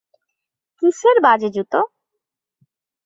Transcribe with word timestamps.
কীসের 0.77 1.17
বাজে 1.25 1.49
জুতো? 1.55 1.79